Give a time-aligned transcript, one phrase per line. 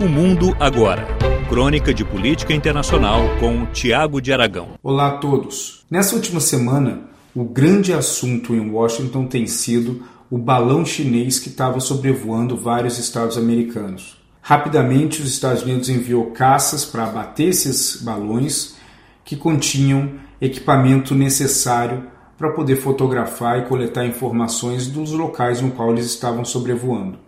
[0.00, 1.04] O Mundo Agora.
[1.48, 4.78] Crônica de Política Internacional com Tiago de Aragão.
[4.80, 5.84] Olá a todos.
[5.90, 7.00] Nessa última semana,
[7.34, 13.36] o grande assunto em Washington tem sido o balão chinês que estava sobrevoando vários estados
[13.36, 14.16] americanos.
[14.40, 18.76] Rapidamente, os Estados Unidos enviou caças para abater esses balões
[19.24, 22.04] que continham equipamento necessário
[22.38, 27.18] para poder fotografar e coletar informações dos locais no qual eles estavam sobrevoando.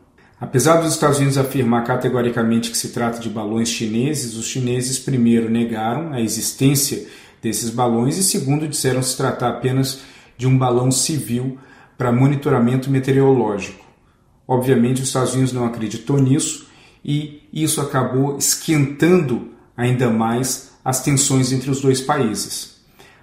[0.40, 5.50] Apesar dos Estados Unidos afirmar categoricamente que se trata de balões chineses, os chineses primeiro
[5.50, 7.06] negaram a existência
[7.42, 10.00] desses balões e segundo disseram se tratar apenas
[10.38, 11.58] de um balão civil
[11.98, 13.84] para monitoramento meteorológico.
[14.48, 16.66] Obviamente os Estados Unidos não acreditou nisso
[17.04, 22.79] e isso acabou esquentando ainda mais as tensões entre os dois países.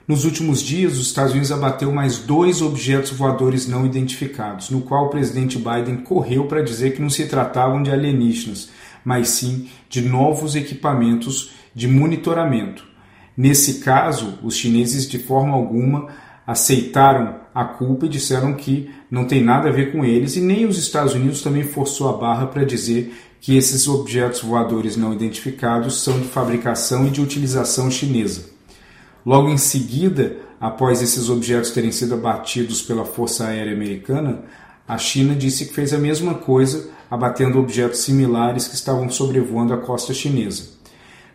[0.07, 5.07] Nos últimos dias, os Estados Unidos abateu mais dois objetos voadores não identificados, no qual
[5.07, 8.69] o presidente Biden correu para dizer que não se tratavam de alienígenas,
[9.03, 12.85] mas sim de novos equipamentos de monitoramento.
[13.35, 16.07] Nesse caso, os chineses de forma alguma
[16.47, 20.65] aceitaram a culpa e disseram que não tem nada a ver com eles, e nem
[20.65, 26.01] os Estados Unidos também forçou a barra para dizer que esses objetos voadores não identificados
[26.01, 28.56] são de fabricação e de utilização chinesa.
[29.27, 34.43] Logo em seguida, após esses objetos terem sido abatidos pela Força Aérea Americana,
[34.87, 39.79] a China disse que fez a mesma coisa, abatendo objetos similares que estavam sobrevoando a
[39.79, 40.69] costa chinesa.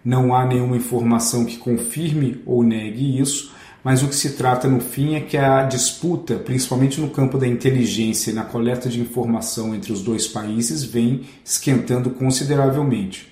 [0.03, 3.53] Não há nenhuma informação que confirme ou negue isso,
[3.85, 7.47] mas o que se trata no fim é que a disputa, principalmente no campo da
[7.47, 13.32] inteligência e na coleta de informação entre os dois países, vem esquentando consideravelmente.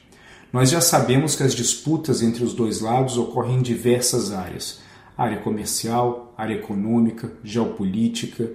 [0.53, 4.81] Nós já sabemos que as disputas entre os dois lados ocorrem em diversas áreas:
[5.17, 8.51] área comercial, área econômica, geopolítica,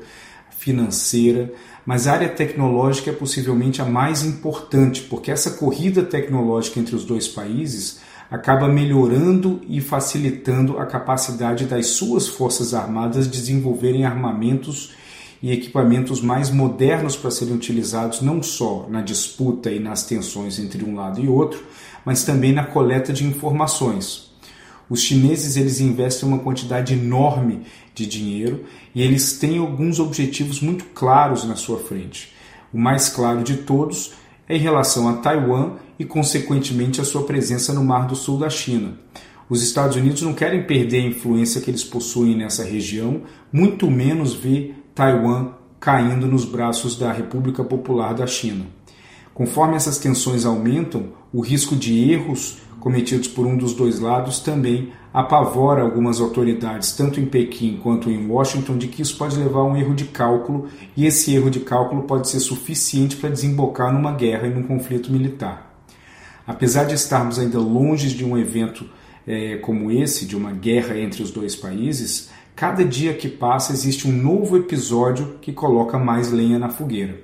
[0.50, 1.54] financeira,
[1.86, 7.06] mas a área tecnológica é possivelmente a mais importante, porque essa corrida tecnológica entre os
[7.06, 14.94] dois países acaba melhorando e facilitando a capacidade das suas forças armadas desenvolverem armamentos
[15.46, 20.84] e equipamentos mais modernos para serem utilizados não só na disputa e nas tensões entre
[20.84, 21.64] um lado e outro,
[22.04, 24.32] mas também na coleta de informações.
[24.90, 27.62] Os chineses eles investem uma quantidade enorme
[27.94, 32.34] de dinheiro e eles têm alguns objetivos muito claros na sua frente.
[32.74, 34.14] O mais claro de todos
[34.50, 38.50] é em relação a Taiwan e, consequentemente, a sua presença no Mar do Sul da
[38.50, 38.98] China.
[39.48, 43.22] Os Estados Unidos não querem perder a influência que eles possuem nessa região,
[43.54, 48.66] muito menos ver Taiwan caindo nos braços da República Popular da China.
[49.34, 54.94] Conforme essas tensões aumentam, o risco de erros cometidos por um dos dois lados também
[55.14, 59.66] apavora algumas autoridades, tanto em Pequim quanto em Washington, de que isso pode levar a
[59.66, 64.14] um erro de cálculo e esse erro de cálculo pode ser suficiente para desembocar numa
[64.14, 65.76] guerra e num conflito militar.
[66.48, 68.86] Apesar de estarmos ainda longe de um evento
[69.28, 74.08] é, como esse, de uma guerra entre os dois países, cada dia que passa existe
[74.08, 77.20] um novo episódio que coloca mais lenha na fogueira.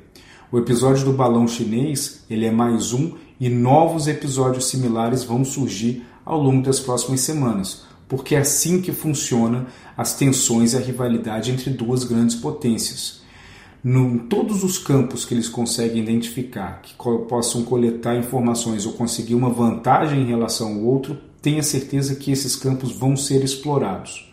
[0.51, 6.05] O episódio do balão chinês ele é mais um e novos episódios similares vão surgir
[6.25, 11.49] ao longo das próximas semanas, porque é assim que funciona as tensões e a rivalidade
[11.49, 13.21] entre duas grandes potências.
[13.83, 16.93] Em todos os campos que eles conseguem identificar, que
[17.27, 22.55] possam coletar informações ou conseguir uma vantagem em relação ao outro, tenha certeza que esses
[22.55, 24.30] campos vão ser explorados.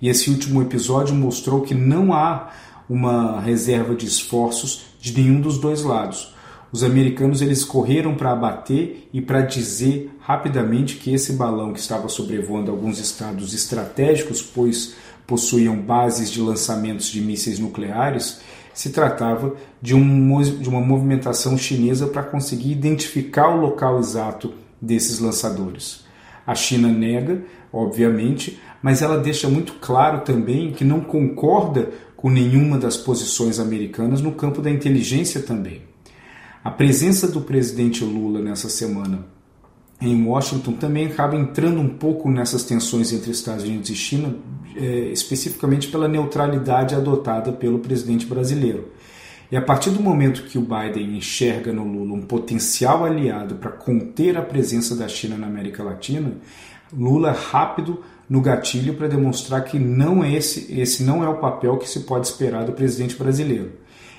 [0.00, 2.50] E esse último episódio mostrou que não há
[2.88, 6.34] uma reserva de esforços de nenhum dos dois lados.
[6.70, 12.08] Os americanos eles correram para abater e para dizer rapidamente que esse balão que estava
[12.08, 14.94] sobrevoando alguns estados estratégicos, pois
[15.26, 18.40] possuíam bases de lançamentos de mísseis nucleares,
[18.74, 25.18] se tratava de, um, de uma movimentação chinesa para conseguir identificar o local exato desses
[25.18, 26.04] lançadores.
[26.46, 27.42] A China nega,
[27.72, 34.20] obviamente, mas ela deixa muito claro também que não concorda com nenhuma das posições americanas
[34.20, 35.82] no campo da inteligência também.
[36.64, 39.24] A presença do presidente Lula nessa semana
[40.00, 44.36] em Washington também acaba entrando um pouco nessas tensões entre Estados Unidos e China,
[44.76, 48.92] é, especificamente pela neutralidade adotada pelo presidente brasileiro.
[49.50, 53.70] E a partir do momento que o Biden enxerga no Lula um potencial aliado para
[53.70, 56.32] conter a presença da China na América Latina,
[56.92, 61.78] Lula rápido no gatilho para demonstrar que não é esse, esse não é o papel
[61.78, 63.72] que se pode esperar do presidente brasileiro.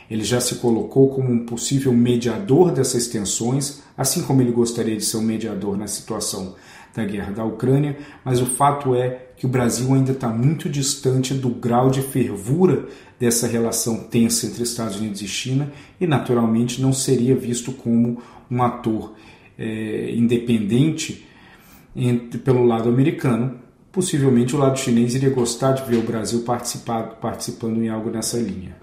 [0.09, 5.05] Ele já se colocou como um possível mediador dessas tensões, assim como ele gostaria de
[5.05, 6.55] ser um mediador na situação
[6.95, 7.95] da guerra da Ucrânia,
[8.25, 12.87] mas o fato é que o Brasil ainda está muito distante do grau de fervura
[13.19, 15.71] dessa relação tensa entre Estados Unidos e China
[16.01, 19.13] e, naturalmente, não seria visto como um ator
[19.57, 21.27] é, independente
[21.95, 23.59] entre, pelo lado americano,
[23.91, 28.75] possivelmente o lado chinês iria gostar de ver o Brasil participando em algo nessa linha.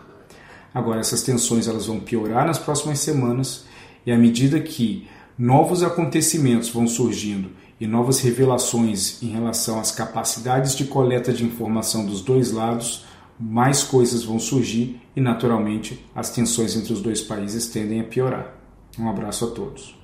[0.74, 3.64] Agora, essas tensões elas vão piorar nas próximas semanas
[4.04, 5.08] e à medida que
[5.38, 7.50] novos acontecimentos vão surgindo
[7.80, 13.04] e novas revelações em relação às capacidades de coleta de informação dos dois lados,
[13.38, 18.54] mais coisas vão surgir e, naturalmente, as tensões entre os dois países tendem a piorar.
[18.98, 19.96] Um abraço a todos.